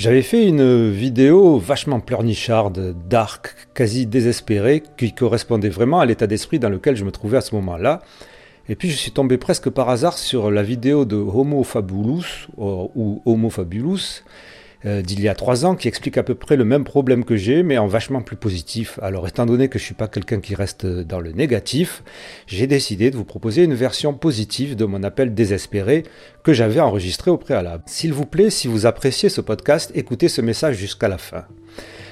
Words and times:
J'avais 0.00 0.22
fait 0.22 0.46
une 0.46 0.90
vidéo 0.90 1.58
vachement 1.58 2.00
pleurnicharde, 2.00 2.96
dark, 3.10 3.54
quasi 3.74 4.06
désespérée, 4.06 4.82
qui 4.96 5.12
correspondait 5.12 5.68
vraiment 5.68 6.00
à 6.00 6.06
l'état 6.06 6.26
d'esprit 6.26 6.58
dans 6.58 6.70
lequel 6.70 6.96
je 6.96 7.04
me 7.04 7.10
trouvais 7.10 7.36
à 7.36 7.42
ce 7.42 7.54
moment-là. 7.56 8.00
Et 8.70 8.76
puis 8.76 8.88
je 8.88 8.96
suis 8.96 9.10
tombé 9.10 9.36
presque 9.36 9.68
par 9.68 9.90
hasard 9.90 10.16
sur 10.16 10.50
la 10.50 10.62
vidéo 10.62 11.04
de 11.04 11.16
Homo 11.16 11.62
Fabulus, 11.64 12.48
ou 12.56 13.20
Homo 13.26 13.50
Fabulus, 13.50 14.24
euh, 14.86 15.02
d'il 15.02 15.20
y 15.20 15.28
a 15.28 15.34
trois 15.34 15.66
ans 15.66 15.74
qui 15.74 15.88
explique 15.88 16.16
à 16.16 16.22
peu 16.22 16.34
près 16.34 16.56
le 16.56 16.64
même 16.64 16.84
problème 16.84 17.24
que 17.24 17.36
j'ai, 17.36 17.62
mais 17.62 17.76
en 17.76 17.86
vachement 17.86 18.22
plus 18.22 18.36
positif. 18.36 18.98
Alors, 19.02 19.28
étant 19.28 19.44
donné 19.44 19.68
que 19.68 19.78
je 19.78 19.84
suis 19.84 19.94
pas 19.94 20.08
quelqu'un 20.08 20.40
qui 20.40 20.54
reste 20.54 20.86
dans 20.86 21.20
le 21.20 21.32
négatif, 21.32 22.02
j'ai 22.46 22.66
décidé 22.66 23.10
de 23.10 23.16
vous 23.16 23.24
proposer 23.24 23.64
une 23.64 23.74
version 23.74 24.14
positive 24.14 24.76
de 24.76 24.84
mon 24.84 25.02
appel 25.02 25.34
désespéré 25.34 26.04
que 26.42 26.52
j'avais 26.52 26.80
enregistré 26.80 27.30
au 27.30 27.36
préalable. 27.36 27.82
S'il 27.86 28.12
vous 28.12 28.26
plaît, 28.26 28.50
si 28.50 28.68
vous 28.68 28.86
appréciez 28.86 29.28
ce 29.28 29.40
podcast, 29.40 29.92
écoutez 29.94 30.28
ce 30.28 30.40
message 30.40 30.76
jusqu'à 30.76 31.08
la 31.08 31.18
fin. 31.18 31.44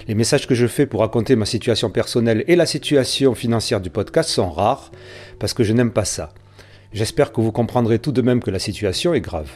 Les 0.06 0.14
messages 0.14 0.46
que 0.46 0.54
je 0.54 0.66
fais 0.66 0.86
pour 0.86 1.00
raconter 1.00 1.36
ma 1.36 1.46
situation 1.46 1.90
personnelle 1.90 2.44
et 2.48 2.56
la 2.56 2.66
situation 2.66 3.34
financière 3.34 3.80
du 3.80 3.90
podcast 3.90 4.30
sont 4.30 4.50
rares 4.50 4.90
parce 5.38 5.54
que 5.54 5.64
je 5.64 5.72
n'aime 5.72 5.92
pas 5.92 6.06
ça. 6.06 6.30
J'espère 6.92 7.32
que 7.32 7.40
vous 7.40 7.52
comprendrez 7.52 7.98
tout 7.98 8.12
de 8.12 8.22
même 8.22 8.42
que 8.42 8.50
la 8.50 8.58
situation 8.58 9.12
est 9.12 9.20
grave 9.20 9.50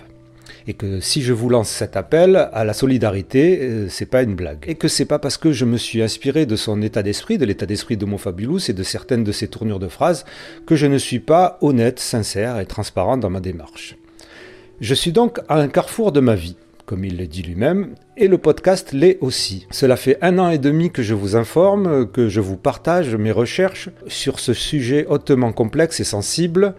et 0.67 0.75
que 0.75 1.01
si 1.01 1.23
je 1.23 1.33
vous 1.33 1.49
lance 1.49 1.69
cet 1.69 1.97
appel 1.97 2.49
à 2.53 2.65
la 2.65 2.73
solidarité, 2.73 3.59
euh, 3.63 3.87
c'est 3.89 4.07
pas 4.07 4.23
une 4.23 4.35
blague. 4.35 4.65
Et 4.67 4.75
que 4.75 4.89
c'est 4.89 5.05
pas 5.05 5.19
parce 5.19 5.37
que 5.37 5.53
je 5.53 5.65
me 5.65 5.77
suis 5.77 6.03
inspiré 6.03 6.47
de 6.47 6.57
son 6.57 6.83
état 6.83 7.03
d'esprit, 7.03 7.39
de 7.39 7.45
l'état 7.45 7.67
d'esprit 7.67 7.97
de 7.97 8.07
Fabulous 8.17 8.71
et 8.71 8.73
de 8.75 8.83
certaines 8.83 9.25
de 9.25 9.33
ses 9.33 9.49
tournures 9.49 9.79
de 9.79 9.89
phrases, 9.89 10.25
que 10.67 10.77
je 10.77 10.87
ne 10.87 10.99
suis 10.99 11.21
pas 11.21 11.59
honnête, 11.61 11.99
sincère 11.99 12.59
et 12.59 12.67
transparent 12.67 13.17
dans 13.17 13.31
ma 13.31 13.41
démarche. 13.41 13.97
Je 14.81 14.95
suis 14.95 15.13
donc 15.13 15.39
à 15.49 15.57
un 15.57 15.69
carrefour 15.69 16.13
de 16.13 16.21
ma 16.21 16.35
vie, 16.35 16.57
comme 16.87 17.05
il 17.05 17.17
le 17.17 17.27
dit 17.27 17.43
lui-même, 17.43 17.95
et 18.17 18.29
le 18.29 18.39
podcast 18.39 18.93
l'est 18.93 19.19
aussi. 19.21 19.67
Cela 19.71 19.97
fait 19.97 20.19
un 20.21 20.39
an 20.39 20.51
et 20.51 20.59
demi 20.59 20.91
que 20.91 21.03
je 21.03 21.15
vous 21.15 21.37
informe, 21.37 22.07
que 22.11 22.29
je 22.29 22.41
vous 22.41 22.57
partage 22.57 23.17
mes 23.17 23.33
recherches 23.33 23.89
sur 24.09 24.41
ce 24.41 24.53
sujet 24.53 25.07
hautement 25.09 25.53
complexe 25.53 26.01
et 26.01 26.05
sensible, 26.05 26.75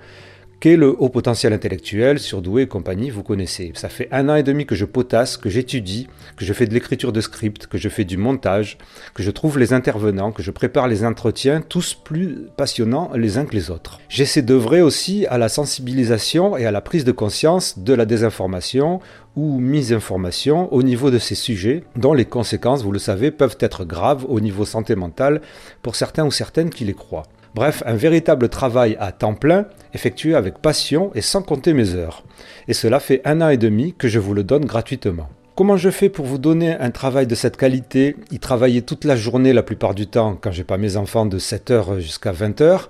qu'est 0.63 0.77
le 0.77 0.95
haut 0.97 1.09
potentiel 1.09 1.51
intellectuel, 1.51 2.19
surdoué 2.19 2.61
et 2.61 2.67
compagnie, 2.67 3.09
vous 3.09 3.21
connaissez. 3.21 3.73
Ça 3.75 3.89
fait 3.89 4.07
un 4.13 4.29
an 4.29 4.35
et 4.35 4.43
demi 4.43 4.65
que 4.65 4.75
je 4.75 4.85
potasse, 4.85 5.35
que 5.35 5.49
j'étudie, 5.49 6.07
que 6.37 6.45
je 6.45 6.53
fais 6.53 6.67
de 6.67 6.73
l'écriture 6.73 7.11
de 7.11 7.19
script, 7.19 7.67
que 7.67 7.77
je 7.77 7.89
fais 7.89 8.05
du 8.05 8.15
montage, 8.15 8.77
que 9.13 9.23
je 9.23 9.31
trouve 9.31 9.59
les 9.59 9.73
intervenants, 9.73 10.31
que 10.31 10.41
je 10.41 10.51
prépare 10.51 10.87
les 10.87 11.03
entretiens, 11.03 11.59
tous 11.59 11.93
plus 11.93 12.47
passionnants 12.55 13.11
les 13.13 13.37
uns 13.37 13.43
que 13.43 13.55
les 13.55 13.71
autres. 13.71 13.99
J'essaie 14.07 14.41
d'œuvrer 14.41 14.81
aussi 14.81 15.25
à 15.25 15.37
la 15.37 15.49
sensibilisation 15.49 16.55
et 16.55 16.65
à 16.65 16.71
la 16.71 16.79
prise 16.79 17.03
de 17.03 17.11
conscience 17.11 17.79
de 17.79 17.93
la 17.93 18.05
désinformation 18.05 19.01
ou 19.35 19.59
misinformation 19.59 20.73
au 20.73 20.81
niveau 20.81 21.11
de 21.11 21.19
ces 21.19 21.35
sujets 21.35 21.83
dont 21.97 22.13
les 22.13 22.23
conséquences, 22.23 22.83
vous 22.83 22.93
le 22.93 22.99
savez, 22.99 23.31
peuvent 23.31 23.57
être 23.59 23.83
graves 23.83 24.25
au 24.29 24.39
niveau 24.39 24.63
santé 24.63 24.95
mentale 24.95 25.41
pour 25.81 25.97
certains 25.97 26.25
ou 26.25 26.31
certaines 26.31 26.69
qui 26.69 26.85
les 26.85 26.93
croient. 26.93 27.23
Bref, 27.55 27.83
un 27.85 27.95
véritable 27.95 28.49
travail 28.49 28.97
à 28.99 29.11
temps 29.11 29.35
plein, 29.35 29.67
effectué 29.93 30.33
avec 30.33 30.57
passion 30.57 31.11
et 31.13 31.21
sans 31.21 31.43
compter 31.43 31.73
mes 31.73 31.93
heures. 31.93 32.23
Et 32.67 32.73
cela 32.73 32.99
fait 32.99 33.21
un 33.25 33.41
an 33.41 33.49
et 33.49 33.57
demi 33.57 33.93
que 33.93 34.07
je 34.07 34.17
vous 34.17 34.33
le 34.33 34.43
donne 34.43 34.65
gratuitement. 34.65 35.29
Comment 35.55 35.77
je 35.77 35.91
fais 35.91 36.09
pour 36.09 36.25
vous 36.25 36.39
donner 36.39 36.73
un 36.73 36.89
travail 36.89 37.27
de 37.27 37.35
cette 37.35 37.57
qualité, 37.57 38.15
y 38.31 38.39
travailler 38.39 38.81
toute 38.81 39.05
la 39.05 39.15
journée 39.15 39.53
la 39.53 39.61
plupart 39.61 39.93
du 39.93 40.07
temps 40.07 40.35
quand 40.41 40.51
j'ai 40.51 40.63
pas 40.63 40.79
mes 40.79 40.97
enfants 40.97 41.27
de 41.27 41.37
7h 41.37 41.99
jusqu'à 41.99 42.31
20h 42.31 42.87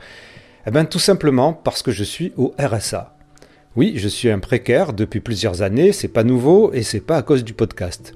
Eh 0.66 0.72
bien 0.72 0.86
tout 0.86 1.00
simplement 1.00 1.52
parce 1.52 1.84
que 1.84 1.92
je 1.92 2.06
suis 2.06 2.32
au 2.38 2.56
RSA. 2.58 3.18
Oui, 3.76 3.96
je 3.98 4.08
suis 4.08 4.30
un 4.30 4.40
précaire 4.40 4.94
depuis 4.94 5.20
plusieurs 5.20 5.62
années, 5.62 5.92
c'est 5.92 6.08
pas 6.08 6.24
nouveau 6.24 6.72
et 6.72 6.84
c'est 6.84 7.02
pas 7.02 7.18
à 7.18 7.22
cause 7.22 7.44
du 7.44 7.54
podcast. 7.54 8.14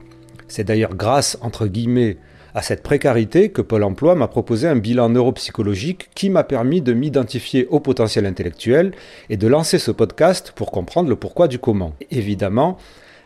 C'est 0.48 0.64
d'ailleurs 0.64 0.96
grâce, 0.96 1.38
entre 1.42 1.68
guillemets, 1.68 2.16
à 2.54 2.62
cette 2.62 2.84
précarité 2.84 3.50
que 3.50 3.62
Pôle 3.62 3.84
Emploi 3.84 4.16
m'a 4.16 4.28
proposé 4.28 4.68
un 4.68 4.76
bilan 4.76 5.10
neuropsychologique 5.10 6.10
qui 6.16 6.30
m'a 6.30 6.44
permis 6.44 6.82
de 6.82 6.94
m'identifier 6.94 7.68
au 7.68 7.80
potentiel 7.80 8.26
intellectuel 8.26 8.94
et 9.30 9.38
de 9.38 9.48
lancer 9.48 9.80
ce 9.80 9.92
podcast 9.92 10.54
pour 10.56 10.72
comprendre 10.72 11.10
le 11.10 11.16
pourquoi 11.16 11.48
du 11.48 11.60
comment. 11.60 11.94
Évidemment, 12.12 12.78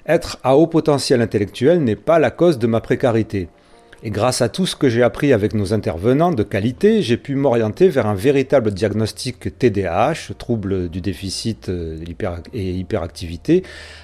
être 0.06 0.40
à 0.44 0.58
haut 0.58 0.68
potentiel 0.68 1.22
intellectuel 1.22 1.84
n'est 1.84 1.96
pas 1.96 2.20
la 2.20 2.32
cause 2.32 2.58
de 2.60 2.68
ma 2.68 2.82
précarité. 2.82 3.50
Et 4.04 4.10
grâce 4.10 4.42
à 4.42 4.50
tout 4.50 4.66
ce 4.66 4.76
que 4.76 4.90
j'ai 4.90 5.04
appris 5.04 5.32
avec 5.32 5.54
nos 5.54 5.74
intervenants 5.74 6.32
de 6.32 6.42
qualité, 6.42 7.04
j'ai 7.04 7.18
pu 7.18 7.36
m'orienter 7.36 7.88
vers 7.88 8.08
un 8.08 8.16
véritable 8.16 8.72
diagnostic 8.72 9.60
TDAH, 9.60 10.34
trouble 10.40 10.90
du 10.90 11.02
déficit 11.02 11.70
euh, 11.70 12.00
et 12.52 12.72
hyperactivité, 12.72 13.62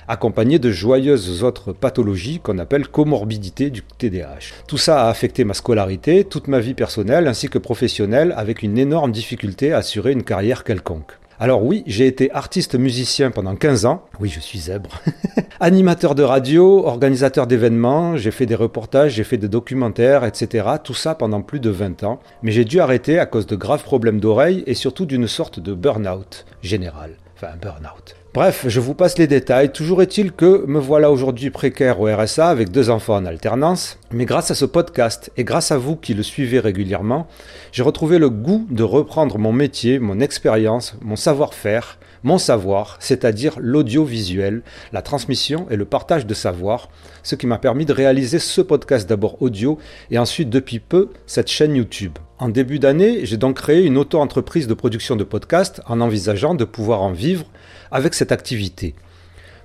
accompagné 0.08 0.60
de 0.60 0.70
joyeuses 0.70 1.44
autres 1.44 1.74
pathologies 1.74 2.40
qu'on 2.40 2.60
appelle 2.60 2.88
comorbidité 2.88 3.72
du 3.72 3.82
TDAH. 3.82 4.54
Tout 4.68 4.78
ça 4.78 5.08
a 5.08 5.10
affecté 5.10 5.44
ma 5.44 5.56
scolarité, 5.56 6.24
toute 6.26 6.48
ma 6.48 6.60
vie 6.60 6.76
personnelle 6.76 7.28
ainsi 7.28 7.50
que 7.50 7.58
professionnelle, 7.58 8.36
avec 8.38 8.62
une 8.62 8.78
énorme 8.78 9.12
difficulté 9.12 9.74
à 9.74 9.78
assurer 9.78 10.12
une 10.12 10.24
carrière 10.24 10.64
quelconque. 10.64 11.14
Alors 11.40 11.64
oui, 11.64 11.84
j'ai 11.86 12.08
été 12.08 12.32
artiste 12.32 12.74
musicien 12.74 13.30
pendant 13.30 13.56
15 13.56 13.86
ans. 13.86 14.04
Oui, 14.20 14.28
je 14.28 14.40
suis 14.40 14.58
zèbre. 14.58 14.90
Animateur 15.60 16.16
de 16.16 16.24
radio, 16.24 16.84
organisateur 16.84 17.46
d'événements, 17.46 18.18
j'ai 18.18 18.32
fait 18.32 18.48
des 18.48 18.56
reportages, 18.56 19.14
j'ai 19.14 19.24
fait 19.24 19.38
des 19.38 19.48
documentaires, 19.48 20.26
etc. 20.26 20.68
Tout 20.84 20.96
ça 20.96 21.14
pendant 21.14 21.44
plus 21.44 21.60
de 21.60 21.70
20 21.70 22.04
ans. 22.04 22.20
Mais 22.42 22.52
j'ai 22.52 22.66
dû 22.66 22.80
arrêter 22.80 23.20
à 23.20 23.28
cause 23.28 23.46
de 23.46 23.56
graves 23.56 23.84
problèmes 23.84 24.20
d'oreille 24.20 24.64
et 24.66 24.74
surtout 24.74 25.06
d'une 25.06 25.28
sorte 25.28 25.60
de 25.60 25.76
burn-out 25.76 26.46
général. 26.64 27.12
Enfin, 27.36 27.54
burn-out. 27.62 28.16
Bref, 28.38 28.66
je 28.68 28.80
vous 28.80 28.94
passe 28.94 29.18
les 29.18 29.26
détails. 29.26 29.72
Toujours 29.72 30.04
est-il 30.04 30.32
que 30.32 30.64
me 30.68 30.78
voilà 30.78 31.10
aujourd'hui 31.10 31.50
précaire 31.50 32.00
au 32.00 32.06
RSA 32.06 32.50
avec 32.50 32.70
deux 32.70 32.92
enfants 32.92 33.16
en 33.16 33.26
alternance. 33.26 33.98
Mais 34.12 34.26
grâce 34.26 34.52
à 34.52 34.54
ce 34.54 34.66
podcast 34.66 35.32
et 35.38 35.44
grâce 35.44 35.72
à 35.72 35.80
vous 35.80 35.96
qui 35.96 36.14
le 36.14 36.22
suivez 36.22 36.60
régulièrement, 36.60 37.26
j'ai 37.72 37.82
retrouvé 37.82 38.20
le 38.20 38.30
goût 38.30 38.68
de 38.70 38.84
reprendre 38.84 39.40
mon 39.40 39.54
métier, 39.54 39.98
mon 39.98 40.20
expérience, 40.20 40.94
mon 41.02 41.16
savoir-faire, 41.16 41.98
mon 42.28 42.38
savoir, 42.38 42.98
c'est-à-dire 43.00 43.54
l'audiovisuel, 43.58 44.62
la 44.92 45.02
transmission 45.02 45.66
et 45.70 45.78
le 45.78 45.86
partage 45.86 46.26
de 46.26 46.34
savoir, 46.34 46.90
ce 47.24 47.36
qui 47.36 47.48
m'a 47.48 47.58
permis 47.58 47.86
de 47.86 47.94
réaliser 47.94 48.38
ce 48.38 48.60
podcast 48.60 49.08
d'abord 49.08 49.42
audio 49.42 49.80
et 50.12 50.20
ensuite 50.20 50.50
depuis 50.50 50.80
peu 50.80 51.10
cette 51.26 51.48
chaîne 51.48 51.74
YouTube. 51.74 52.18
En 52.38 52.50
début 52.50 52.80
d'année, 52.80 53.26
j'ai 53.26 53.38
donc 53.38 53.56
créé 53.56 53.86
une 53.86 53.98
auto-entreprise 53.98 54.68
de 54.68 54.74
production 54.74 55.16
de 55.16 55.24
podcasts 55.24 55.82
en 55.88 56.02
envisageant 56.02 56.54
de 56.54 56.66
pouvoir 56.66 57.02
en 57.02 57.14
vivre 57.14 57.46
avec 57.92 58.14
cette 58.14 58.34
activité. 58.34 58.94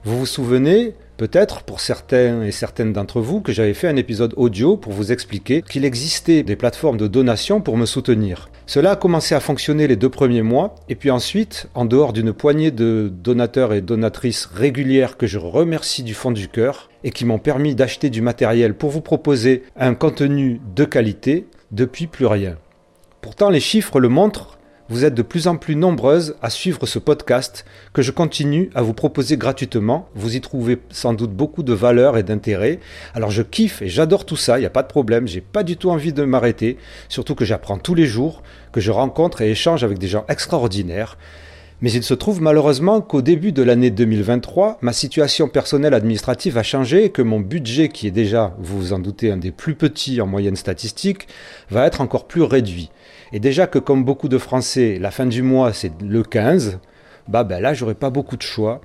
Vous 0.04 0.20
vous 0.20 0.26
souvenez 0.26 0.94
peut-être 1.16 1.62
pour 1.62 1.80
certains 1.80 2.42
et 2.42 2.52
certaines 2.52 2.92
d'entre 2.92 3.20
vous 3.20 3.40
que 3.40 3.52
j'avais 3.52 3.74
fait 3.74 3.88
un 3.88 3.96
épisode 3.96 4.34
audio 4.36 4.76
pour 4.76 4.92
vous 4.92 5.12
expliquer 5.12 5.62
qu'il 5.62 5.84
existait 5.84 6.42
des 6.42 6.56
plateformes 6.56 6.96
de 6.96 7.06
donation 7.06 7.60
pour 7.60 7.76
me 7.76 7.86
soutenir. 7.86 8.48
Cela 8.66 8.92
a 8.92 8.96
commencé 8.96 9.34
à 9.34 9.40
fonctionner 9.40 9.86
les 9.86 9.96
deux 9.96 10.08
premiers 10.08 10.42
mois 10.42 10.74
et 10.88 10.94
puis 10.94 11.10
ensuite, 11.10 11.68
en 11.74 11.84
dehors 11.84 12.12
d'une 12.12 12.32
poignée 12.32 12.70
de 12.70 13.12
donateurs 13.12 13.72
et 13.72 13.80
donatrices 13.80 14.46
régulières 14.46 15.16
que 15.16 15.26
je 15.26 15.38
remercie 15.38 16.02
du 16.02 16.14
fond 16.14 16.30
du 16.30 16.48
cœur 16.48 16.90
et 17.04 17.10
qui 17.10 17.24
m'ont 17.24 17.38
permis 17.38 17.74
d'acheter 17.74 18.10
du 18.10 18.22
matériel 18.22 18.74
pour 18.74 18.90
vous 18.90 19.00
proposer 19.00 19.64
un 19.76 19.94
contenu 19.94 20.60
de 20.74 20.84
qualité, 20.84 21.46
depuis 21.72 22.06
plus 22.06 22.26
rien. 22.26 22.56
Pourtant 23.20 23.50
les 23.50 23.60
chiffres 23.60 24.00
le 24.00 24.08
montrent, 24.08 24.58
vous 24.92 25.06
êtes 25.06 25.14
de 25.14 25.22
plus 25.22 25.46
en 25.46 25.56
plus 25.56 25.74
nombreuses 25.74 26.36
à 26.42 26.50
suivre 26.50 26.84
ce 26.84 26.98
podcast 26.98 27.64
que 27.94 28.02
je 28.02 28.10
continue 28.10 28.68
à 28.74 28.82
vous 28.82 28.92
proposer 28.92 29.38
gratuitement. 29.38 30.06
Vous 30.14 30.36
y 30.36 30.42
trouvez 30.42 30.80
sans 30.90 31.14
doute 31.14 31.32
beaucoup 31.32 31.62
de 31.62 31.72
valeur 31.72 32.18
et 32.18 32.22
d'intérêt. 32.22 32.78
Alors 33.14 33.30
je 33.30 33.40
kiffe 33.40 33.80
et 33.80 33.88
j'adore 33.88 34.26
tout 34.26 34.36
ça, 34.36 34.58
il 34.58 34.60
n'y 34.60 34.66
a 34.66 34.70
pas 34.70 34.82
de 34.82 34.88
problème, 34.88 35.26
j'ai 35.26 35.40
pas 35.40 35.62
du 35.62 35.78
tout 35.78 35.88
envie 35.88 36.12
de 36.12 36.24
m'arrêter, 36.24 36.76
surtout 37.08 37.34
que 37.34 37.46
j'apprends 37.46 37.78
tous 37.78 37.94
les 37.94 38.04
jours, 38.04 38.42
que 38.70 38.82
je 38.82 38.90
rencontre 38.90 39.40
et 39.40 39.50
échange 39.50 39.82
avec 39.82 39.98
des 39.98 40.08
gens 40.08 40.26
extraordinaires. 40.28 41.16
Mais 41.80 41.90
il 41.90 42.02
se 42.02 42.12
trouve 42.12 42.42
malheureusement 42.42 43.00
qu'au 43.00 43.22
début 43.22 43.52
de 43.52 43.62
l'année 43.62 43.90
2023, 43.90 44.76
ma 44.82 44.92
situation 44.92 45.48
personnelle 45.48 45.94
administrative 45.94 46.58
a 46.58 46.62
changé 46.62 47.06
et 47.06 47.10
que 47.10 47.22
mon 47.22 47.40
budget, 47.40 47.88
qui 47.88 48.06
est 48.06 48.12
déjà, 48.12 48.54
vous 48.58 48.78
vous 48.78 48.92
en 48.92 48.98
doutez, 48.98 49.30
un 49.32 49.38
des 49.38 49.52
plus 49.52 49.74
petits 49.74 50.20
en 50.20 50.26
moyenne 50.26 50.54
statistique, 50.54 51.28
va 51.70 51.86
être 51.86 52.02
encore 52.02 52.28
plus 52.28 52.42
réduit. 52.42 52.90
Et 53.34 53.40
déjà 53.40 53.66
que 53.66 53.78
comme 53.78 54.04
beaucoup 54.04 54.28
de 54.28 54.36
Français, 54.36 54.98
la 55.00 55.10
fin 55.10 55.24
du 55.24 55.42
mois 55.42 55.72
c'est 55.72 55.92
le 56.02 56.22
15, 56.22 56.80
bah 57.28 57.44
ben 57.44 57.60
là 57.60 57.72
j'aurai 57.72 57.94
pas 57.94 58.10
beaucoup 58.10 58.36
de 58.36 58.42
choix. 58.42 58.82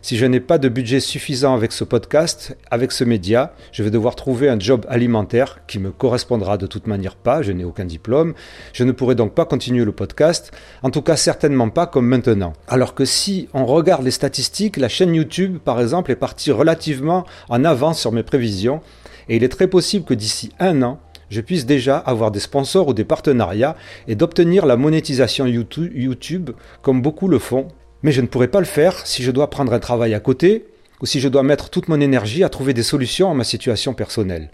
Si 0.00 0.16
je 0.16 0.24
n'ai 0.24 0.40
pas 0.40 0.58
de 0.58 0.68
budget 0.68 1.00
suffisant 1.00 1.54
avec 1.54 1.72
ce 1.72 1.82
podcast, 1.84 2.56
avec 2.70 2.90
ce 2.92 3.04
média, 3.04 3.52
je 3.72 3.82
vais 3.82 3.90
devoir 3.90 4.14
trouver 4.14 4.48
un 4.48 4.58
job 4.58 4.86
alimentaire 4.88 5.58
qui 5.66 5.78
me 5.78 5.90
correspondra 5.90 6.56
de 6.56 6.66
toute 6.66 6.86
manière 6.86 7.16
pas, 7.16 7.42
je 7.42 7.52
n'ai 7.52 7.64
aucun 7.64 7.84
diplôme, 7.84 8.32
je 8.72 8.84
ne 8.84 8.92
pourrai 8.92 9.14
donc 9.14 9.34
pas 9.34 9.44
continuer 9.44 9.84
le 9.84 9.92
podcast, 9.92 10.52
en 10.82 10.90
tout 10.90 11.02
cas 11.02 11.16
certainement 11.16 11.68
pas 11.68 11.86
comme 11.86 12.06
maintenant. 12.06 12.54
Alors 12.68 12.94
que 12.94 13.04
si 13.04 13.48
on 13.52 13.66
regarde 13.66 14.04
les 14.04 14.10
statistiques, 14.10 14.78
la 14.78 14.88
chaîne 14.88 15.14
YouTube 15.14 15.58
par 15.58 15.80
exemple 15.80 16.12
est 16.12 16.16
partie 16.16 16.52
relativement 16.52 17.26
en 17.48 17.64
avance 17.64 18.00
sur 18.00 18.12
mes 18.12 18.22
prévisions, 18.22 18.80
et 19.28 19.36
il 19.36 19.44
est 19.44 19.48
très 19.48 19.68
possible 19.68 20.06
que 20.06 20.14
d'ici 20.14 20.52
un 20.60 20.80
an, 20.82 20.98
je 21.30 21.40
puisse 21.40 21.64
déjà 21.64 21.96
avoir 21.96 22.32
des 22.32 22.40
sponsors 22.40 22.88
ou 22.88 22.94
des 22.94 23.04
partenariats 23.04 23.76
et 24.08 24.16
d'obtenir 24.16 24.66
la 24.66 24.76
monétisation 24.76 25.46
YouTube 25.46 26.50
comme 26.82 27.00
beaucoup 27.00 27.28
le 27.28 27.38
font. 27.38 27.68
Mais 28.02 28.12
je 28.12 28.20
ne 28.20 28.26
pourrai 28.26 28.48
pas 28.48 28.58
le 28.58 28.66
faire 28.66 29.06
si 29.06 29.22
je 29.22 29.30
dois 29.30 29.48
prendre 29.48 29.72
un 29.72 29.78
travail 29.78 30.12
à 30.14 30.20
côté, 30.20 30.66
ou 31.00 31.06
si 31.06 31.20
je 31.20 31.28
dois 31.28 31.42
mettre 31.42 31.70
toute 31.70 31.88
mon 31.88 32.00
énergie 32.00 32.44
à 32.44 32.48
trouver 32.48 32.74
des 32.74 32.82
solutions 32.82 33.30
à 33.30 33.34
ma 33.34 33.44
situation 33.44 33.94
personnelle. 33.94 34.50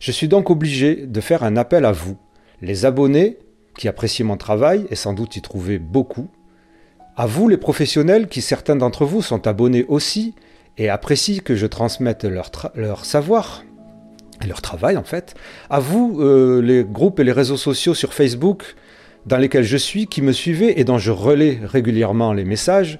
Je 0.00 0.10
suis 0.10 0.28
donc 0.28 0.50
obligé 0.50 1.06
de 1.06 1.20
faire 1.20 1.42
un 1.42 1.56
appel 1.56 1.84
à 1.84 1.92
vous, 1.92 2.16
les 2.62 2.86
abonnés 2.86 3.38
qui 3.78 3.88
apprécient 3.88 4.26
mon 4.26 4.36
travail 4.36 4.86
et 4.90 4.96
sans 4.96 5.12
doute 5.12 5.36
y 5.36 5.42
trouver 5.42 5.78
beaucoup, 5.78 6.28
à 7.16 7.26
vous 7.26 7.48
les 7.48 7.56
professionnels 7.56 8.28
qui 8.28 8.40
certains 8.40 8.76
d'entre 8.76 9.04
vous 9.04 9.22
sont 9.22 9.46
abonnés 9.46 9.84
aussi 9.88 10.34
et 10.78 10.88
apprécient 10.88 11.42
que 11.42 11.54
je 11.54 11.66
transmette 11.66 12.24
leur 12.24 13.04
savoir 13.04 13.64
leur 14.46 14.60
travail 14.60 14.96
en 14.96 15.04
fait, 15.04 15.34
à 15.70 15.80
vous 15.80 16.18
euh, 16.20 16.60
les 16.60 16.84
groupes 16.84 17.20
et 17.20 17.24
les 17.24 17.32
réseaux 17.32 17.56
sociaux 17.56 17.94
sur 17.94 18.12
Facebook 18.12 18.76
dans 19.24 19.38
lesquels 19.38 19.64
je 19.64 19.76
suis, 19.76 20.06
qui 20.06 20.22
me 20.22 20.32
suivez 20.32 20.78
et 20.80 20.84
dont 20.84 20.98
je 20.98 21.10
relais 21.10 21.60
régulièrement 21.64 22.32
les 22.32 22.44
messages, 22.44 22.98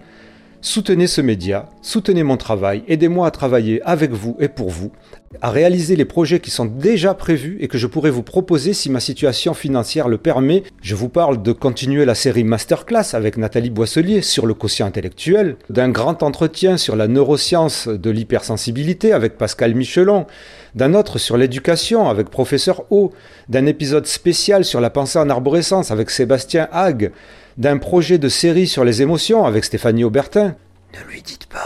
Soutenez 0.67 1.07
ce 1.07 1.21
média, 1.21 1.69
soutenez 1.81 2.25
mon 2.25 2.37
travail, 2.37 2.83
aidez-moi 2.89 3.29
à 3.29 3.31
travailler 3.31 3.81
avec 3.83 4.11
vous 4.11 4.37
et 4.41 4.49
pour 4.49 4.71
vous, 4.71 4.91
à 5.41 5.51
réaliser 5.51 5.97
les 5.97 6.05
projets 6.05 6.41
qui 6.41 6.51
sont 6.51 6.65
déjà 6.65 7.15
prévus 7.15 7.57
et 7.61 7.69
que 7.69 7.79
je 7.79 7.87
pourrais 7.87 8.11
vous 8.11 8.23
proposer 8.23 8.73
si 8.73 8.91
ma 8.91 9.01
situation 9.01 9.55
financière 9.55 10.09
le 10.09 10.19
permet. 10.19 10.63
Je 10.83 10.95
vous 10.95 11.09
parle 11.09 11.43
de 11.43 11.53
continuer 11.53 12.05
la 12.05 12.15
série 12.15 12.45
Masterclass 12.45 13.15
avec 13.15 13.37
Nathalie 13.37 13.71
Boisselier 13.71 14.23
sur 14.23 14.47
le 14.47 14.55
quotient 14.55 14.87
intellectuel, 14.87 15.57
d'un 15.71 15.89
grand 15.89 16.23
entretien 16.23 16.77
sur 16.77 16.97
la 16.97 17.09
neuroscience 17.09 17.89
de 17.89 18.11
l'hypersensibilité 18.11 19.13
avec 19.13 19.37
Pascal 19.37 19.75
Michelon, 19.75 20.27
d'un 20.75 20.95
autre 20.95 21.19
sur 21.19 21.37
l'éducation 21.37 22.09
avec 22.09 22.31
Professeur 22.31 22.85
O, 22.91 23.13
d'un 23.49 23.67
épisode 23.67 24.07
spécial 24.07 24.65
sur 24.65 24.81
la 24.81 24.91
pensée 24.91 25.19
en 25.19 25.31
arborescence 25.31 25.91
avec 25.91 26.11
Sébastien 26.11 26.69
Hague, 26.73 27.13
d'un 27.59 27.79
projet 27.79 28.19
de 28.19 28.29
série 28.29 28.67
sur 28.67 28.85
les 28.85 29.03
émotions 29.03 29.45
avec 29.45 29.65
Stéphanie 29.65 30.05
Aubertin. 30.05 30.55
Ne 30.95 31.11
lui 31.11 31.23
dites 31.23 31.47
pas, 31.47 31.66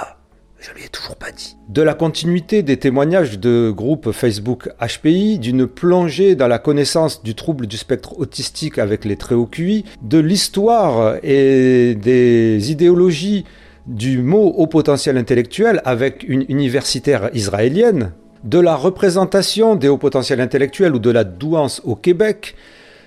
toujours 0.91 1.17
pas 1.17 1.31
dit. 1.33 1.57
De 1.69 1.83
la 1.83 1.95
continuité 1.95 2.63
des 2.63 2.77
témoignages 2.77 3.39
de 3.39 3.73
groupe 3.75 4.13
Facebook 4.13 4.69
HPI, 4.81 5.39
d'une 5.39 5.67
plongée 5.67 6.35
dans 6.35 6.49
la 6.49 6.59
connaissance 6.59 7.23
du 7.23 7.35
trouble 7.35 7.67
du 7.67 7.77
spectre 7.77 8.19
autistique 8.19 8.79
avec 8.79 9.05
les 9.05 9.17
très 9.17 9.35
hauts 9.35 9.47
QI, 9.47 9.85
de 10.03 10.19
l'histoire 10.19 11.17
et 11.23 11.95
des 11.95 12.71
idéologies 12.71 13.45
du 13.87 14.19
mot 14.19 14.53
haut 14.57 14.67
potentiel 14.67 15.17
intellectuel 15.17 15.81
avec 15.85 16.25
une 16.29 16.45
universitaire 16.49 17.31
israélienne, 17.35 18.13
de 18.45 18.59
la 18.59 18.75
représentation 18.75 19.75
des 19.75 19.89
hauts 19.89 19.99
potentiels 19.99 20.41
intellectuels 20.41 20.95
ou 20.95 20.99
de 20.99 21.11
la 21.11 21.25
douance 21.25 21.83
au 21.85 21.95
Québec, 21.95 22.55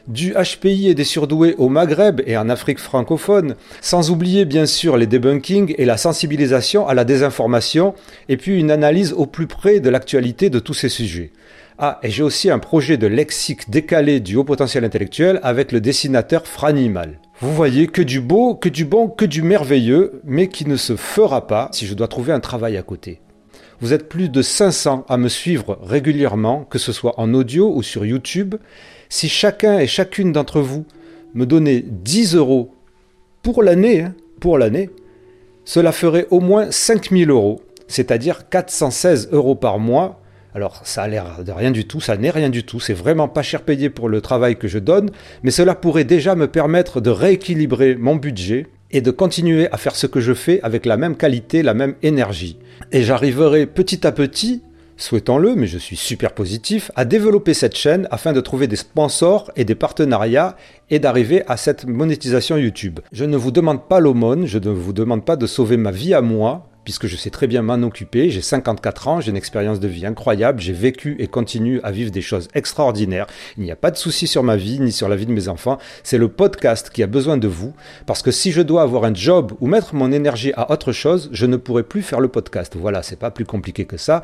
du 0.07 0.33
HPI 0.33 0.89
et 0.89 0.95
des 0.95 1.03
surdoués 1.03 1.55
au 1.57 1.69
Maghreb 1.69 2.21
et 2.25 2.38
en 2.38 2.50
Afrique 2.50 2.79
francophone, 2.79 3.55
sans 3.81 4.11
oublier 4.11 4.45
bien 4.45 4.65
sûr 4.65 4.97
les 4.97 5.07
debunkings 5.07 5.73
et 5.77 5.85
la 5.85 5.97
sensibilisation 5.97 6.88
à 6.88 6.94
la 6.94 7.05
désinformation, 7.05 7.94
et 8.29 8.38
puis 8.38 8.59
une 8.59 8.71
analyse 8.71 9.13
au 9.13 9.25
plus 9.25 9.47
près 9.47 9.79
de 9.79 9.89
l'actualité 9.89 10.50
de 10.50 10.59
tous 10.59 10.73
ces 10.73 10.89
sujets. 10.89 11.31
Ah, 11.79 12.00
et 12.03 12.09
j'ai 12.09 12.23
aussi 12.23 12.51
un 12.51 12.59
projet 12.59 12.97
de 12.97 13.07
lexique 13.07 13.69
décalé 13.69 14.19
du 14.19 14.35
haut 14.35 14.44
potentiel 14.44 14.85
intellectuel 14.85 15.39
avec 15.41 15.71
le 15.71 15.81
dessinateur 15.81 16.45
Franimal. 16.45 17.19
Vous 17.39 17.53
voyez 17.53 17.88
que 17.88 18.01
du 18.01 18.21
beau, 18.21 18.53
que 18.55 18.69
du 18.69 18.85
bon, 18.85 19.07
que 19.07 19.25
du 19.25 19.41
merveilleux, 19.41 20.21
mais 20.23 20.47
qui 20.47 20.67
ne 20.67 20.75
se 20.75 20.95
fera 20.95 21.47
pas 21.47 21.69
si 21.71 21.88
je 21.88 21.95
dois 21.95 22.07
trouver 22.07 22.31
un 22.31 22.39
travail 22.39 22.77
à 22.77 22.83
côté. 22.83 23.21
Vous 23.81 23.91
êtes 23.91 24.07
plus 24.07 24.29
de 24.29 24.41
500 24.41 25.05
à 25.09 25.17
me 25.17 25.27
suivre 25.27 25.79
régulièrement, 25.81 26.63
que 26.63 26.77
ce 26.77 26.91
soit 26.91 27.19
en 27.19 27.33
audio 27.33 27.73
ou 27.75 27.81
sur 27.81 28.05
YouTube, 28.05 28.55
si 29.13 29.30
chacun 29.30 29.77
et 29.77 29.86
chacune 29.86 30.31
d'entre 30.31 30.60
vous 30.60 30.88
me 31.36 31.45
donnait 31.45 31.86
10 31.88 32.33
euros 32.33 32.74
pour 33.44 33.62
l'année, 33.62 34.01
hein, 34.01 34.15
pour 34.39 34.57
l'année, 34.57 34.89
cela 35.65 35.92
ferait 35.92 36.25
au 36.31 36.39
moins 36.39 36.71
5000 36.71 37.30
euros, 37.30 37.62
c'est-à-dire 37.88 38.50
416 38.50 39.30
euros 39.31 39.54
par 39.54 39.77
mois. 39.77 40.19
Alors 40.56 40.81
ça 40.83 41.04
a 41.04 41.07
l'air 41.07 41.44
de 41.45 41.51
rien 41.51 41.69
du 41.69 41.86
tout, 41.86 42.01
ça 42.01 42.18
n'est 42.18 42.31
rien 42.31 42.50
du 42.50 42.63
tout, 42.63 42.80
c'est 42.80 42.95
vraiment 42.95 43.27
pas 43.27 43.44
cher 43.44 43.62
payé 43.62 43.92
pour 43.92 44.10
le 44.10 44.19
travail 44.19 44.56
que 44.56 44.68
je 44.68 44.80
donne, 44.80 45.12
mais 45.44 45.51
cela 45.51 45.75
pourrait 45.75 46.06
déjà 46.06 46.33
me 46.33 46.48
permettre 46.48 47.00
de 47.00 47.12
rééquilibrer 47.12 47.95
mon 47.95 48.15
budget 48.15 48.65
et 48.89 49.01
de 49.01 49.12
continuer 49.12 49.71
à 49.71 49.77
faire 49.77 49.95
ce 49.95 50.07
que 50.07 50.21
je 50.21 50.33
fais 50.33 50.60
avec 50.63 50.88
la 50.88 50.98
même 50.98 51.18
qualité, 51.18 51.62
la 51.62 51.75
même 51.75 51.94
énergie. 52.01 52.57
Et 52.92 53.04
j'arriverai 53.04 53.68
petit 53.68 54.07
à 54.07 54.12
petit 54.12 54.63
souhaitons-le, 55.03 55.55
mais 55.55 55.67
je 55.67 55.77
suis 55.77 55.97
super 55.97 56.33
positif, 56.33 56.89
à 56.95 57.03
développer 57.05 57.53
cette 57.53 57.75
chaîne 57.75 58.07
afin 58.09 58.31
de 58.31 58.39
trouver 58.39 58.67
des 58.67 58.77
sponsors 58.77 59.51
et 59.55 59.65
des 59.65 59.75
partenariats 59.75 60.55
et 60.89 61.00
d'arriver 61.00 61.44
à 61.47 61.57
cette 61.57 61.85
monétisation 61.85 62.57
YouTube. 62.57 63.01
Je 63.11 63.25
ne 63.25 63.35
vous 63.35 63.51
demande 63.51 63.88
pas 63.88 64.00
l'aumône, 64.00 64.45
je 64.45 64.59
ne 64.59 64.69
vous 64.69 64.94
demande 64.94 65.25
pas 65.25 65.35
de 65.35 65.45
sauver 65.45 65.75
ma 65.75 65.91
vie 65.91 66.13
à 66.13 66.21
moi, 66.21 66.69
puisque 66.83 67.07
je 67.07 67.15
sais 67.15 67.30
très 67.30 67.47
bien 67.47 67.62
m'en 67.62 67.81
occuper. 67.83 68.30
J'ai 68.30 68.41
54 68.41 69.07
ans, 69.07 69.21
j'ai 69.21 69.31
une 69.31 69.38
expérience 69.38 69.80
de 69.80 69.88
vie 69.88 70.06
incroyable, 70.06 70.59
j'ai 70.59 70.74
vécu 70.74 71.15
et 71.19 71.27
continue 71.27 71.80
à 71.83 71.91
vivre 71.91 72.12
des 72.12 72.21
choses 72.21 72.47
extraordinaires. 72.53 73.27
Il 73.57 73.63
n'y 73.63 73.71
a 73.71 73.75
pas 73.75 73.91
de 73.91 73.97
souci 73.97 74.27
sur 74.27 74.44
ma 74.44 74.56
vie 74.56 74.80
ni 74.80 74.91
sur 74.91 75.09
la 75.09 75.15
vie 75.15 75.25
de 75.25 75.31
mes 75.31 75.47
enfants. 75.47 75.77
C'est 76.03 76.18
le 76.18 76.27
podcast 76.27 76.89
qui 76.89 77.03
a 77.03 77.07
besoin 77.07 77.38
de 77.38 77.47
vous, 77.47 77.74
parce 78.06 78.21
que 78.21 78.31
si 78.31 78.51
je 78.51 78.62
dois 78.62 78.81
avoir 78.81 79.06
un 79.06 79.13
job 79.13 79.53
ou 79.59 79.68
mettre 79.68 79.95
mon 79.95 80.12
énergie 80.12 80.53
à 80.56 80.71
autre 80.71 80.91
chose, 80.91 81.30
je 81.31 81.45
ne 81.45 81.57
pourrai 81.57 81.83
plus 81.83 82.01
faire 82.01 82.19
le 82.19 82.27
podcast. 82.27 82.75
Voilà, 82.77 83.03
c'est 83.03 83.19
pas 83.19 83.31
plus 83.31 83.45
compliqué 83.45 83.86
que 83.86 83.97
ça. 83.97 84.24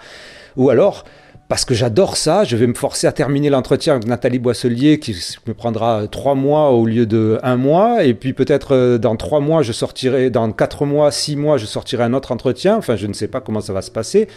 Ou 0.57 0.69
alors, 0.69 1.05
parce 1.49 1.65
que 1.65 1.73
j'adore 1.73 2.15
ça. 2.15 2.43
Je 2.43 2.55
vais 2.55 2.67
me 2.67 2.75
forcer 2.75 3.07
à 3.07 3.11
terminer 3.11 3.49
l'entretien 3.49 3.95
avec 3.95 4.07
Nathalie 4.07 4.37
Boisselier 4.37 4.99
qui 4.99 5.17
me 5.47 5.53
prendra 5.53 6.07
trois 6.07 6.35
mois 6.35 6.69
au 6.69 6.85
lieu 6.85 7.07
de 7.07 7.39
un 7.41 7.57
mois. 7.57 8.03
Et 8.03 8.13
puis 8.13 8.33
peut-être 8.33 8.75
euh, 8.75 8.97
dans 8.99 9.15
trois 9.15 9.39
mois, 9.39 9.63
je 9.63 9.71
sortirai, 9.71 10.29
dans 10.29 10.51
quatre 10.51 10.85
mois, 10.85 11.11
six 11.11 11.35
mois, 11.35 11.57
je 11.57 11.65
sortirai 11.65 12.03
un 12.03 12.13
autre 12.13 12.31
entretien. 12.31 12.77
Enfin, 12.77 12.95
je 12.95 13.07
ne 13.07 13.13
sais 13.13 13.27
pas 13.27 13.41
comment 13.41 13.61
ça 13.61 13.73
va 13.73 13.81
se 13.81 13.89
passer. 13.89 14.27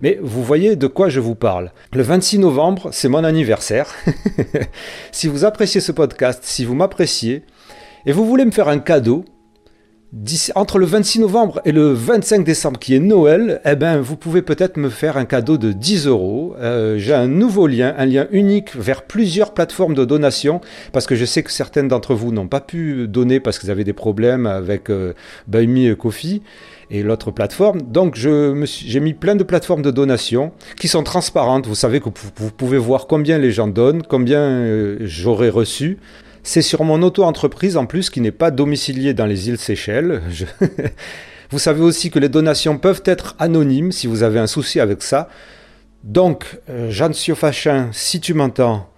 Mais 0.00 0.20
vous 0.22 0.44
voyez 0.44 0.76
de 0.76 0.86
quoi 0.86 1.08
je 1.08 1.18
vous 1.18 1.34
parle. 1.34 1.72
Le 1.92 2.04
26 2.04 2.38
novembre, 2.38 2.90
c'est 2.92 3.08
mon 3.08 3.24
anniversaire. 3.24 3.92
si 5.12 5.26
vous 5.26 5.44
appréciez 5.44 5.80
ce 5.80 5.90
podcast, 5.90 6.44
si 6.44 6.64
vous 6.64 6.76
m'appréciez, 6.76 7.42
et 8.06 8.12
vous 8.12 8.24
voulez 8.24 8.44
me 8.44 8.52
faire 8.52 8.68
un 8.68 8.78
cadeau, 8.78 9.24
entre 10.56 10.78
le 10.78 10.86
26 10.86 11.20
novembre 11.20 11.60
et 11.64 11.70
le 11.70 11.92
25 11.92 12.44
décembre, 12.44 12.80
qui 12.80 12.96
est 12.96 13.00
Noël, 13.00 13.60
eh 13.64 13.76
ben, 13.76 14.00
vous 14.00 14.16
pouvez 14.16 14.42
peut-être 14.42 14.76
me 14.76 14.88
faire 14.88 15.16
un 15.16 15.24
cadeau 15.24 15.56
de 15.56 15.70
10 15.70 16.08
euros. 16.08 16.56
Euh, 16.58 16.98
j'ai 16.98 17.14
un 17.14 17.28
nouveau 17.28 17.68
lien, 17.68 17.94
un 17.96 18.06
lien 18.06 18.26
unique 18.32 18.74
vers 18.74 19.02
plusieurs 19.02 19.54
plateformes 19.54 19.94
de 19.94 20.04
donation, 20.04 20.60
parce 20.92 21.06
que 21.06 21.14
je 21.14 21.24
sais 21.24 21.44
que 21.44 21.52
certaines 21.52 21.86
d'entre 21.86 22.14
vous 22.14 22.32
n'ont 22.32 22.48
pas 22.48 22.60
pu 22.60 23.06
donner 23.06 23.38
parce 23.38 23.60
qu'ils 23.60 23.70
avaient 23.70 23.84
des 23.84 23.92
problèmes 23.92 24.46
avec 24.46 24.90
euh, 24.90 25.12
Buy 25.46 25.68
Me 25.68 25.94
Coffee 25.94 26.42
et 26.90 27.04
l'autre 27.04 27.30
plateforme. 27.30 27.80
Donc 27.82 28.16
j'ai 28.16 29.00
mis 29.00 29.14
plein 29.14 29.36
de 29.36 29.44
plateformes 29.44 29.82
de 29.82 29.92
donation 29.92 30.50
qui 30.76 30.88
sont 30.88 31.04
transparentes. 31.04 31.68
Vous 31.68 31.76
savez 31.76 32.00
que 32.00 32.08
vous, 32.36 32.50
pouvez 32.50 32.78
voir 32.78 33.06
combien 33.06 33.38
les 33.38 33.52
gens 33.52 33.68
donnent, 33.68 34.02
combien 34.02 34.40
euh, 34.40 34.96
j'aurais 35.02 35.50
reçu. 35.50 35.98
C'est 36.42 36.62
sur 36.62 36.84
mon 36.84 37.02
auto-entreprise 37.02 37.76
en 37.76 37.86
plus 37.86 38.10
qui 38.10 38.20
n'est 38.20 38.30
pas 38.30 38.50
domiciliée 38.50 39.14
dans 39.14 39.26
les 39.26 39.48
îles 39.48 39.58
Seychelles. 39.58 40.22
vous 41.50 41.58
savez 41.58 41.82
aussi 41.82 42.10
que 42.10 42.18
les 42.18 42.28
donations 42.28 42.78
peuvent 42.78 43.02
être 43.04 43.36
anonymes 43.38 43.92
si 43.92 44.06
vous 44.06 44.22
avez 44.22 44.38
un 44.38 44.46
souci 44.46 44.80
avec 44.80 45.02
ça. 45.02 45.28
Donc, 46.02 46.60
euh, 46.70 46.90
Jeanne 46.90 47.12
Siofachin, 47.12 47.90
si 47.92 48.20
tu 48.20 48.32
m'entends, 48.32 48.88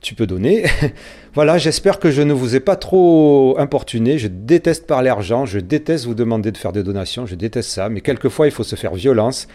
tu 0.00 0.14
peux 0.14 0.26
donner. 0.26 0.64
voilà, 1.34 1.58
j'espère 1.58 1.98
que 1.98 2.10
je 2.10 2.22
ne 2.22 2.32
vous 2.32 2.54
ai 2.54 2.60
pas 2.60 2.76
trop 2.76 3.56
importuné. 3.58 4.18
Je 4.18 4.28
déteste 4.28 4.86
parler 4.86 5.10
argent, 5.10 5.46
je 5.46 5.58
déteste 5.58 6.04
vous 6.04 6.14
demander 6.14 6.52
de 6.52 6.56
faire 6.56 6.72
des 6.72 6.84
donations, 6.84 7.26
je 7.26 7.34
déteste 7.34 7.70
ça, 7.70 7.88
mais 7.88 8.00
quelquefois 8.00 8.46
il 8.46 8.52
faut 8.52 8.62
se 8.62 8.76
faire 8.76 8.94
violence. 8.94 9.48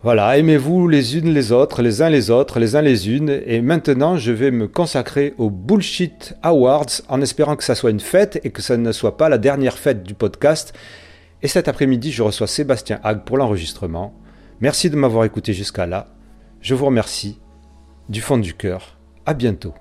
Voilà, 0.00 0.38
aimez-vous 0.38 0.86
les 0.86 1.16
unes 1.16 1.34
les 1.34 1.50
autres, 1.50 1.82
les 1.82 2.02
uns 2.02 2.08
les 2.08 2.30
autres, 2.30 2.60
les 2.60 2.76
uns 2.76 2.82
les 2.82 3.10
unes. 3.10 3.42
Et 3.44 3.60
maintenant, 3.60 4.16
je 4.16 4.30
vais 4.30 4.52
me 4.52 4.68
consacrer 4.68 5.34
aux 5.38 5.50
Bullshit 5.50 6.34
Awards 6.44 7.02
en 7.08 7.20
espérant 7.20 7.56
que 7.56 7.64
ça 7.64 7.74
soit 7.74 7.90
une 7.90 7.98
fête 7.98 8.40
et 8.44 8.50
que 8.50 8.62
ça 8.62 8.76
ne 8.76 8.92
soit 8.92 9.16
pas 9.16 9.28
la 9.28 9.38
dernière 9.38 9.76
fête 9.76 10.04
du 10.04 10.14
podcast. 10.14 10.72
Et 11.42 11.48
cet 11.48 11.66
après-midi, 11.66 12.12
je 12.12 12.22
reçois 12.22 12.46
Sébastien 12.46 13.00
Hague 13.02 13.24
pour 13.24 13.38
l'enregistrement. 13.38 14.14
Merci 14.60 14.88
de 14.88 14.94
m'avoir 14.94 15.24
écouté 15.24 15.52
jusqu'à 15.52 15.86
là. 15.86 16.06
Je 16.60 16.76
vous 16.76 16.86
remercie 16.86 17.40
du 18.08 18.20
fond 18.20 18.38
du 18.38 18.54
cœur. 18.54 18.98
À 19.26 19.34
bientôt. 19.34 19.74